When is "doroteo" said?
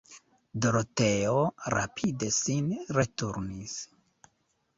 0.63-1.35